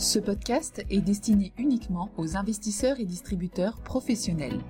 Ce 0.00 0.20
podcast 0.20 0.84
est 0.90 1.00
destiné 1.00 1.52
uniquement 1.58 2.12
aux 2.16 2.36
investisseurs 2.36 3.00
et 3.00 3.04
distributeurs 3.04 3.82
professionnels. 3.82 4.60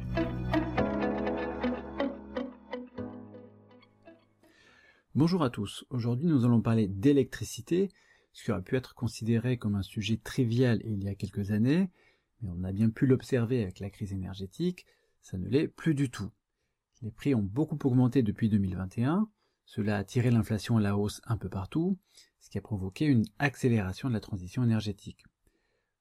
Bonjour 5.15 5.43
à 5.43 5.51
tous, 5.51 5.85
aujourd'hui 5.91 6.29
nous 6.29 6.47
allons 6.47 6.63
parler 6.63 6.89
d'électricité, 6.89 7.91
ce 8.33 8.43
qui 8.43 8.53
aurait 8.53 8.63
pu 8.63 8.77
être 8.77 8.95
considéré 8.95 9.59
comme 9.59 9.75
un 9.75 9.83
sujet 9.83 10.17
trivial 10.17 10.81
il 10.87 11.05
y 11.05 11.09
a 11.09 11.15
quelques 11.15 11.51
années, 11.51 11.91
mais 12.41 12.49
on 12.57 12.65
a 12.65 12.73
bien 12.73 12.89
pu 12.89 13.07
l'observer 13.07 13.63
avec 13.63 13.81
la 13.81 13.91
crise 13.91 14.15
énergétique, 14.15 14.87
ça 15.21 15.37
ne 15.37 15.47
l'est 15.47 15.69
plus 15.69 15.95
du 15.95 16.09
tout. 16.09 16.31
Les 17.03 17.11
prix 17.11 17.35
ont 17.35 17.43
beaucoup 17.43 17.79
augmenté 17.87 18.23
depuis 18.23 18.49
2021, 18.49 19.29
cela 19.69 19.99
a 19.99 20.05
tiré 20.05 20.31
l'inflation 20.31 20.79
à 20.79 20.81
la 20.81 20.97
hausse 20.97 21.21
un 21.27 21.37
peu 21.37 21.51
partout, 21.51 21.99
ce 22.41 22.49
qui 22.49 22.57
a 22.57 22.63
provoqué 22.63 23.05
une 23.05 23.27
accélération 23.39 24.09
de 24.09 24.15
la 24.15 24.21
transition 24.21 24.65
énergétique. 24.65 25.27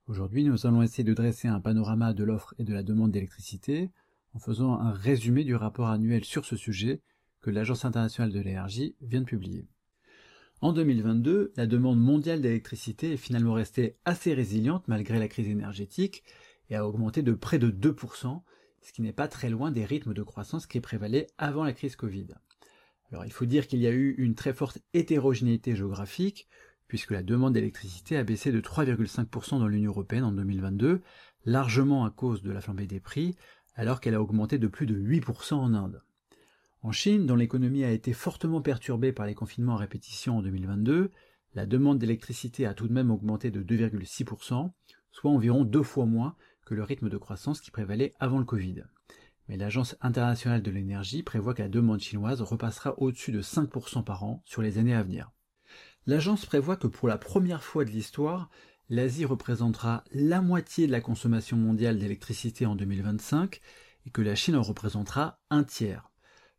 Aujourd'hui, 0.07 0.45
nous 0.45 0.65
allons 0.65 0.81
essayer 0.81 1.03
de 1.03 1.13
dresser 1.13 1.49
un 1.49 1.59
panorama 1.59 2.13
de 2.13 2.23
l'offre 2.23 2.55
et 2.59 2.63
de 2.63 2.73
la 2.73 2.81
demande 2.81 3.11
d'électricité 3.11 3.91
en 4.33 4.39
faisant 4.39 4.79
un 4.79 4.93
résumé 4.93 5.43
du 5.43 5.53
rapport 5.53 5.89
annuel 5.89 6.23
sur 6.23 6.45
ce 6.45 6.55
sujet 6.55 7.01
que 7.41 7.49
l'Agence 7.49 7.83
internationale 7.83 8.31
de 8.31 8.39
l'énergie 8.39 8.95
vient 9.01 9.19
de 9.19 9.25
publier. 9.25 9.67
En 10.61 10.71
2022, 10.71 11.51
la 11.57 11.67
demande 11.67 11.99
mondiale 11.99 12.39
d'électricité 12.39 13.11
est 13.11 13.17
finalement 13.17 13.53
restée 13.53 13.97
assez 14.05 14.33
résiliente 14.33 14.87
malgré 14.87 15.19
la 15.19 15.27
crise 15.27 15.49
énergétique 15.49 16.23
et 16.69 16.77
a 16.77 16.87
augmenté 16.87 17.21
de 17.21 17.33
près 17.33 17.59
de 17.59 17.69
2%, 17.69 18.43
ce 18.81 18.93
qui 18.93 19.01
n'est 19.01 19.11
pas 19.11 19.27
très 19.27 19.49
loin 19.49 19.71
des 19.71 19.83
rythmes 19.83 20.13
de 20.13 20.23
croissance 20.23 20.67
qui 20.67 20.79
prévalaient 20.79 21.27
avant 21.37 21.65
la 21.65 21.73
crise 21.73 21.97
Covid. 21.97 22.27
Il 23.11 23.31
faut 23.31 23.45
dire 23.45 23.67
qu'il 23.67 23.79
y 23.79 23.87
a 23.87 23.91
eu 23.91 24.15
une 24.17 24.35
très 24.35 24.53
forte 24.53 24.79
hétérogénéité 24.93 25.75
géographique, 25.75 26.47
puisque 26.87 27.11
la 27.11 27.23
demande 27.23 27.53
d'électricité 27.53 28.17
a 28.17 28.23
baissé 28.23 28.51
de 28.51 28.59
3,5% 28.59 29.59
dans 29.59 29.67
l'Union 29.67 29.91
européenne 29.91 30.23
en 30.23 30.31
2022, 30.31 31.01
largement 31.45 32.05
à 32.05 32.11
cause 32.11 32.41
de 32.41 32.51
la 32.51 32.61
flambée 32.61 32.87
des 32.87 32.99
prix, 32.99 33.35
alors 33.75 34.01
qu'elle 34.01 34.15
a 34.15 34.21
augmenté 34.21 34.57
de 34.57 34.67
plus 34.67 34.85
de 34.85 34.95
8% 34.95 35.53
en 35.53 35.73
Inde. 35.73 36.01
En 36.81 36.91
Chine, 36.91 37.25
dont 37.25 37.35
l'économie 37.35 37.83
a 37.83 37.91
été 37.91 38.13
fortement 38.13 38.61
perturbée 38.61 39.11
par 39.11 39.25
les 39.25 39.35
confinements 39.35 39.75
à 39.75 39.79
répétition 39.79 40.37
en 40.37 40.41
2022, 40.41 41.11
la 41.55 41.65
demande 41.65 41.99
d'électricité 41.99 42.65
a 42.65 42.73
tout 42.73 42.87
de 42.87 42.93
même 42.93 43.11
augmenté 43.11 43.51
de 43.51 43.63
2,6%, 43.63 44.71
soit 45.11 45.31
environ 45.31 45.63
deux 45.63 45.83
fois 45.83 46.05
moins 46.05 46.35
que 46.65 46.75
le 46.75 46.83
rythme 46.83 47.09
de 47.09 47.17
croissance 47.17 47.61
qui 47.61 47.71
prévalait 47.71 48.13
avant 48.19 48.39
le 48.39 48.45
Covid 48.45 48.83
mais 49.47 49.57
l'Agence 49.57 49.95
internationale 50.01 50.61
de 50.61 50.71
l'énergie 50.71 51.23
prévoit 51.23 51.53
que 51.53 51.61
la 51.61 51.69
demande 51.69 51.99
chinoise 51.99 52.41
repassera 52.41 52.99
au-dessus 52.99 53.31
de 53.31 53.41
5% 53.41 54.03
par 54.03 54.23
an 54.23 54.41
sur 54.45 54.61
les 54.61 54.77
années 54.77 54.95
à 54.95 55.03
venir. 55.03 55.31
L'agence 56.05 56.45
prévoit 56.45 56.77
que 56.77 56.87
pour 56.87 57.07
la 57.07 57.17
première 57.17 57.63
fois 57.63 57.85
de 57.85 57.89
l'histoire, 57.89 58.49
l'Asie 58.89 59.25
représentera 59.25 60.03
la 60.11 60.41
moitié 60.41 60.87
de 60.87 60.91
la 60.91 61.01
consommation 61.01 61.57
mondiale 61.57 61.99
d'électricité 61.99 62.65
en 62.65 62.75
2025 62.75 63.59
et 64.05 64.09
que 64.09 64.21
la 64.21 64.35
Chine 64.35 64.55
en 64.55 64.61
représentera 64.61 65.41
un 65.49 65.63
tiers. 65.63 66.09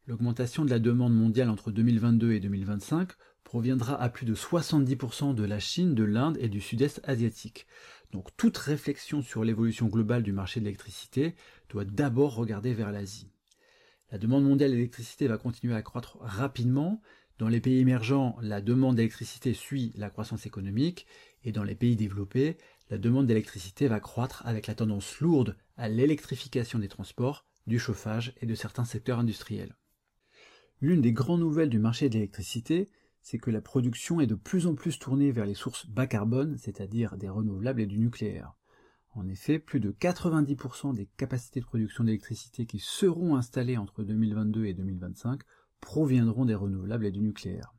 L'augmentation 0.07 0.65
de 0.65 0.71
la 0.71 0.79
demande 0.79 1.15
mondiale 1.15 1.51
entre 1.51 1.71
2022 1.71 2.33
et 2.33 2.41
2025 2.41 3.11
proviendra 3.49 3.99
à 3.99 4.11
plus 4.11 4.27
de 4.27 4.35
70% 4.35 5.35
de 5.35 5.43
la 5.43 5.59
Chine, 5.59 5.95
de 5.95 6.05
l'Inde 6.05 6.37
et 6.39 6.51
du 6.51 6.61
sud-est 6.61 7.01
asiatique. 7.05 7.67
Donc 8.13 8.29
toute 8.37 8.59
réflexion 8.59 9.23
sur 9.23 9.43
l'évolution 9.43 9.87
globale 9.87 10.23
du 10.23 10.33
marché 10.33 10.61
de 10.61 10.67
l'électricité 10.67 11.35
doit 11.71 11.87
d'abord 11.87 12.35
regarder 12.35 12.75
vers 12.75 12.93
l'Asie. 12.93 13.31
La 14.13 14.19
demande 14.19 14.45
mondiale 14.45 14.73
d'électricité 14.73 15.29
va 15.29 15.39
continuer 15.39 15.75
à 15.75 15.81
croître 15.81 16.19
rapidement. 16.21 17.01
Dans 17.39 17.49
les 17.49 17.63
pays 17.63 17.79
émergents, 17.79 18.37
la 18.43 18.61
demande 18.61 18.97
d'électricité 18.97 19.55
suit 19.55 19.93
la 19.97 20.11
croissance 20.11 20.45
économique 20.45 21.07
et 21.43 21.51
dans 21.51 21.65
les 21.65 21.75
pays 21.75 21.97
développés, 21.97 22.59
la 22.91 22.99
demande 22.99 23.27
d'électricité 23.27 23.89
va 23.89 23.99
croître 23.99 24.43
avec 24.45 24.67
la 24.67 24.75
tendance 24.75 25.21
lourde 25.21 25.57
à 25.79 25.89
l'électrification 25.89 26.81
des 26.81 26.89
transports, 26.89 27.47
du 27.67 27.79
chauffage 27.79 28.35
et 28.43 28.47
de 28.47 28.55
certains 28.55 28.85
secteurs 28.85 29.21
industriels. 29.21 29.75
L'une 30.83 31.01
des 31.01 31.13
grandes 31.13 31.41
nouvelles 31.41 31.71
du 31.71 31.79
marché 31.79 32.11
de 32.11 32.15
l'électricité, 32.15 32.91
c'est 33.31 33.39
que 33.39 33.51
la 33.51 33.61
production 33.61 34.23
est 34.23 34.27
de 34.27 34.35
plus 34.35 34.67
en 34.67 34.75
plus 34.75 34.99
tournée 34.99 35.33
vers 35.33 35.45
les 35.45 35.53
sources 35.53 35.87
bas 35.87 36.07
carbone, 36.07 36.57
c'est-à-dire 36.57 37.19
des 37.19 37.29
renouvelables 37.29 37.83
et 37.83 37.87
du 37.87 37.99
nucléaire. 37.99 38.55
En 39.11 39.29
effet, 39.29 39.59
plus 39.59 39.81
de 39.81 39.93
90% 39.93 40.95
des 40.95 41.11
capacités 41.19 41.61
de 41.61 41.67
production 41.67 42.05
d'électricité 42.05 42.65
qui 42.65 42.79
seront 42.79 43.37
installées 43.37 43.77
entre 43.77 44.03
2022 44.03 44.65
et 44.65 44.73
2025 44.73 45.43
proviendront 45.79 46.47
des 46.47 46.55
renouvelables 46.55 47.05
et 47.05 47.11
du 47.11 47.21
nucléaire. 47.21 47.75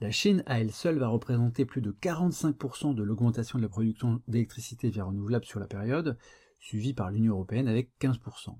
La 0.00 0.10
Chine 0.10 0.42
à 0.46 0.58
elle 0.58 0.72
seule 0.72 0.98
va 0.98 1.06
représenter 1.06 1.64
plus 1.64 1.80
de 1.80 1.92
45% 1.92 2.96
de 2.96 3.02
l'augmentation 3.04 3.60
de 3.60 3.62
la 3.62 3.68
production 3.68 4.22
d'électricité 4.26 4.90
via 4.90 5.04
renouvelables 5.04 5.44
sur 5.44 5.60
la 5.60 5.68
période, 5.68 6.18
suivie 6.58 6.94
par 6.94 7.12
l'Union 7.12 7.34
européenne 7.34 7.68
avec 7.68 7.92
15%. 8.00 8.56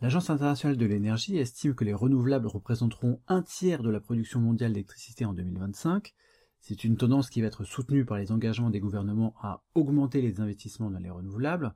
L'Agence 0.00 0.30
internationale 0.30 0.76
de 0.76 0.86
l'énergie 0.86 1.38
estime 1.38 1.74
que 1.74 1.82
les 1.82 1.92
renouvelables 1.92 2.46
représenteront 2.46 3.20
un 3.26 3.42
tiers 3.42 3.82
de 3.82 3.90
la 3.90 3.98
production 3.98 4.38
mondiale 4.38 4.72
d'électricité 4.72 5.24
en 5.24 5.32
2025. 5.32 6.14
C'est 6.60 6.84
une 6.84 6.96
tendance 6.96 7.30
qui 7.30 7.40
va 7.40 7.48
être 7.48 7.64
soutenue 7.64 8.04
par 8.04 8.16
les 8.16 8.30
engagements 8.30 8.70
des 8.70 8.78
gouvernements 8.78 9.34
à 9.42 9.64
augmenter 9.74 10.22
les 10.22 10.40
investissements 10.40 10.90
dans 10.90 11.00
les 11.00 11.10
renouvelables. 11.10 11.74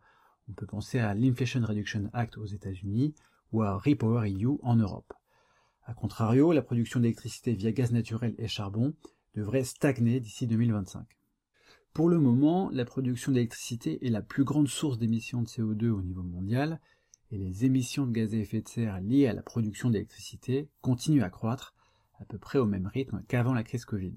On 0.48 0.52
peut 0.52 0.66
penser 0.66 1.00
à 1.00 1.14
l'Inflation 1.14 1.62
Reduction 1.66 2.10
Act 2.12 2.38
aux 2.38 2.46
États-Unis 2.46 3.12
ou 3.50 3.62
à 3.62 3.76
Repower 3.76 4.30
EU 4.30 4.56
en 4.62 4.76
Europe. 4.76 5.12
A 5.86 5.92
contrario, 5.92 6.52
la 6.52 6.62
production 6.62 7.00
d'électricité 7.00 7.54
via 7.54 7.72
gaz 7.72 7.90
naturel 7.90 8.36
et 8.38 8.46
charbon 8.46 8.94
devrait 9.34 9.64
stagner 9.64 10.20
d'ici 10.20 10.46
2025. 10.46 11.04
Pour 11.92 12.08
le 12.08 12.20
moment, 12.20 12.70
la 12.70 12.84
production 12.84 13.32
d'électricité 13.32 14.06
est 14.06 14.10
la 14.10 14.22
plus 14.22 14.44
grande 14.44 14.68
source 14.68 14.98
d'émissions 14.98 15.42
de 15.42 15.48
CO2 15.48 15.88
au 15.88 16.02
niveau 16.02 16.22
mondial, 16.22 16.80
et 17.32 17.38
les 17.38 17.64
émissions 17.64 18.06
de 18.06 18.12
gaz 18.12 18.34
à 18.34 18.36
effet 18.36 18.60
de 18.60 18.68
serre 18.68 19.00
liées 19.00 19.26
à 19.26 19.32
la 19.32 19.42
production 19.42 19.88
d'électricité 19.88 20.68
continuent 20.82 21.22
à 21.22 21.30
croître 21.30 21.74
à 22.20 22.26
peu 22.26 22.38
près 22.38 22.58
au 22.58 22.66
même 22.66 22.86
rythme 22.86 23.22
qu'avant 23.26 23.54
la 23.54 23.64
crise 23.64 23.86
Covid. 23.86 24.14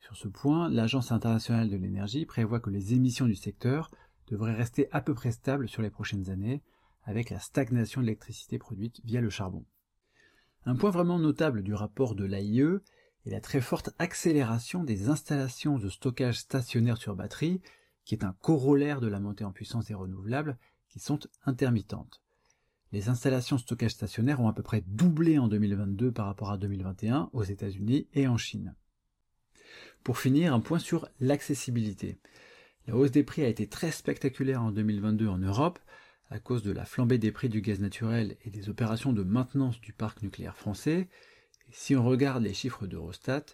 Sur 0.00 0.16
ce 0.16 0.28
point, 0.28 0.70
l'Agence 0.70 1.10
internationale 1.10 1.68
de 1.68 1.76
l'énergie 1.76 2.24
prévoit 2.24 2.60
que 2.60 2.70
les 2.70 2.94
émissions 2.94 3.26
du 3.26 3.34
secteur 3.34 3.90
devraient 4.28 4.54
rester 4.54 4.88
à 4.92 5.00
peu 5.00 5.12
près 5.12 5.32
stables 5.32 5.68
sur 5.68 5.82
les 5.82 5.90
prochaines 5.90 6.30
années, 6.30 6.62
avec 7.02 7.30
la 7.30 7.40
stagnation 7.40 8.00
de 8.00 8.06
l'électricité 8.06 8.58
produite 8.58 9.00
via 9.04 9.20
le 9.20 9.28
charbon. 9.30 9.64
Un 10.64 10.76
point 10.76 10.90
vraiment 10.90 11.18
notable 11.18 11.62
du 11.62 11.74
rapport 11.74 12.14
de 12.14 12.24
l'AIE 12.24 12.80
est 13.24 13.30
la 13.30 13.40
très 13.40 13.60
forte 13.60 13.90
accélération 13.98 14.84
des 14.84 15.08
installations 15.08 15.78
de 15.78 15.88
stockage 15.88 16.38
stationnaire 16.38 16.96
sur 16.96 17.16
batterie, 17.16 17.60
qui 18.04 18.14
est 18.14 18.24
un 18.24 18.36
corollaire 18.40 19.00
de 19.00 19.08
la 19.08 19.18
montée 19.18 19.44
en 19.44 19.52
puissance 19.52 19.86
des 19.86 19.94
renouvelables, 19.94 20.58
qui 20.88 21.00
sont 21.00 21.18
intermittentes. 21.44 22.22
Les 22.92 23.08
installations 23.08 23.58
stockage 23.58 23.92
stationnaire 23.92 24.40
ont 24.40 24.48
à 24.48 24.52
peu 24.52 24.62
près 24.62 24.82
doublé 24.86 25.38
en 25.38 25.48
2022 25.48 26.12
par 26.12 26.26
rapport 26.26 26.50
à 26.50 26.56
2021 26.56 27.30
aux 27.32 27.42
États-Unis 27.42 28.06
et 28.14 28.28
en 28.28 28.36
Chine. 28.36 28.74
Pour 30.04 30.18
finir, 30.18 30.54
un 30.54 30.60
point 30.60 30.78
sur 30.78 31.08
l'accessibilité. 31.18 32.18
La 32.86 32.96
hausse 32.96 33.10
des 33.10 33.24
prix 33.24 33.42
a 33.42 33.48
été 33.48 33.66
très 33.66 33.90
spectaculaire 33.90 34.62
en 34.62 34.70
2022 34.70 35.26
en 35.26 35.38
Europe 35.38 35.80
à 36.30 36.38
cause 36.38 36.62
de 36.62 36.72
la 36.72 36.84
flambée 36.84 37.18
des 37.18 37.32
prix 37.32 37.48
du 37.48 37.60
gaz 37.60 37.80
naturel 37.80 38.36
et 38.44 38.50
des 38.50 38.68
opérations 38.68 39.12
de 39.12 39.22
maintenance 39.22 39.80
du 39.80 39.92
parc 39.92 40.22
nucléaire 40.22 40.56
français. 40.56 41.08
Si 41.72 41.96
on 41.96 42.04
regarde 42.04 42.42
les 42.42 42.54
chiffres 42.54 42.86
d'Eurostat, 42.86 43.44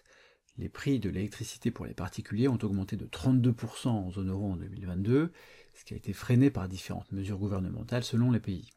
les 0.57 0.69
prix 0.69 0.99
de 0.99 1.09
l'électricité 1.09 1.71
pour 1.71 1.85
les 1.85 1.95
particuliers 1.95 2.47
ont 2.47 2.59
augmenté 2.61 2.95
de 2.95 3.05
32% 3.05 3.87
en 3.87 4.11
zone 4.11 4.29
euro 4.29 4.51
en 4.51 4.57
2022, 4.57 5.31
ce 5.73 5.83
qui 5.83 5.95
a 5.95 5.97
été 5.97 6.13
freiné 6.13 6.51
par 6.51 6.67
différentes 6.67 7.11
mesures 7.11 7.39
gouvernementales 7.39 8.03
selon 8.03 8.31
les 8.31 8.39
pays. 8.39 8.69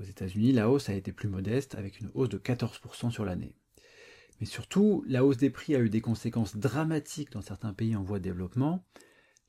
Aux 0.00 0.04
États-Unis, 0.04 0.52
la 0.52 0.70
hausse 0.70 0.88
a 0.88 0.94
été 0.94 1.12
plus 1.12 1.28
modeste 1.28 1.74
avec 1.74 2.00
une 2.00 2.10
hausse 2.14 2.28
de 2.28 2.38
14% 2.38 3.10
sur 3.10 3.24
l'année. 3.24 3.54
Mais 4.40 4.46
surtout, 4.46 5.04
la 5.06 5.24
hausse 5.24 5.36
des 5.36 5.50
prix 5.50 5.74
a 5.76 5.80
eu 5.80 5.90
des 5.90 6.00
conséquences 6.00 6.56
dramatiques 6.56 7.32
dans 7.32 7.42
certains 7.42 7.72
pays 7.72 7.94
en 7.94 8.02
voie 8.02 8.18
de 8.18 8.24
développement. 8.24 8.84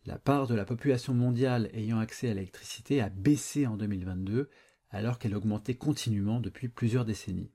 La 0.05 0.19
part 0.19 0.47
de 0.47 0.55
la 0.55 0.65
population 0.65 1.13
mondiale 1.13 1.69
ayant 1.73 1.99
accès 1.99 2.29
à 2.29 2.33
l'électricité 2.33 3.01
a 3.01 3.09
baissé 3.09 3.65
en 3.65 3.77
2022 3.77 4.49
alors 4.89 5.17
qu'elle 5.17 5.35
augmentait 5.35 5.75
continuellement 5.75 6.39
depuis 6.39 6.67
plusieurs 6.67 7.05
décennies. 7.05 7.51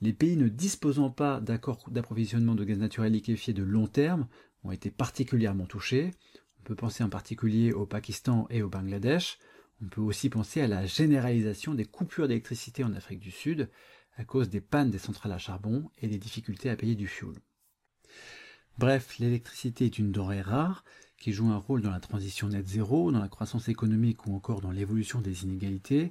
Les 0.00 0.12
pays 0.12 0.36
ne 0.36 0.48
disposant 0.48 1.10
pas 1.10 1.40
d'accords 1.40 1.88
d'approvisionnement 1.88 2.56
de 2.56 2.64
gaz 2.64 2.78
naturel 2.78 3.12
liquéfié 3.12 3.52
de 3.52 3.62
long 3.62 3.86
terme 3.86 4.26
ont 4.64 4.72
été 4.72 4.90
particulièrement 4.90 5.66
touchés. 5.66 6.10
On 6.58 6.62
peut 6.64 6.74
penser 6.74 7.04
en 7.04 7.08
particulier 7.08 7.72
au 7.72 7.86
Pakistan 7.86 8.48
et 8.50 8.62
au 8.62 8.68
Bangladesh, 8.68 9.38
on 9.82 9.88
peut 9.88 10.00
aussi 10.00 10.30
penser 10.30 10.60
à 10.60 10.68
la 10.68 10.86
généralisation 10.86 11.74
des 11.74 11.84
coupures 11.84 12.28
d'électricité 12.28 12.84
en 12.84 12.94
Afrique 12.94 13.20
du 13.20 13.30
Sud 13.30 13.68
à 14.16 14.24
cause 14.24 14.48
des 14.48 14.60
pannes 14.60 14.90
des 14.90 14.98
centrales 14.98 15.32
à 15.32 15.38
charbon 15.38 15.90
et 16.00 16.08
des 16.08 16.18
difficultés 16.18 16.70
à 16.70 16.76
payer 16.76 16.94
du 16.94 17.08
fioul. 17.08 17.34
Bref, 18.78 19.18
l'électricité 19.18 19.86
est 19.86 19.98
une 19.98 20.12
denrée 20.12 20.40
rare 20.40 20.84
qui 21.18 21.32
joue 21.32 21.48
un 21.48 21.56
rôle 21.56 21.82
dans 21.82 21.90
la 21.90 22.00
transition 22.00 22.48
net 22.48 22.66
zéro, 22.66 23.12
dans 23.12 23.20
la 23.20 23.28
croissance 23.28 23.68
économique 23.68 24.26
ou 24.26 24.34
encore 24.34 24.60
dans 24.60 24.70
l'évolution 24.70 25.20
des 25.20 25.44
inégalités. 25.44 26.10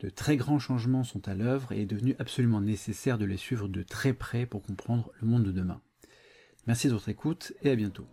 De 0.00 0.08
très 0.08 0.36
grands 0.36 0.58
changements 0.58 1.04
sont 1.04 1.28
à 1.28 1.34
l'œuvre 1.34 1.72
et 1.72 1.76
il 1.76 1.82
est 1.82 1.86
devenu 1.86 2.16
absolument 2.18 2.60
nécessaire 2.60 3.18
de 3.18 3.24
les 3.24 3.36
suivre 3.36 3.68
de 3.68 3.82
très 3.82 4.12
près 4.12 4.46
pour 4.46 4.62
comprendre 4.62 5.12
le 5.20 5.28
monde 5.28 5.44
de 5.44 5.52
demain. 5.52 5.80
Merci 6.66 6.88
de 6.88 6.92
votre 6.92 7.08
écoute 7.08 7.52
et 7.62 7.70
à 7.70 7.76
bientôt. 7.76 8.06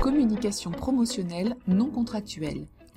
Communication 0.00 0.70
promotionnelle 0.70 1.56
non 1.66 1.90
contractuelle. 1.90 2.68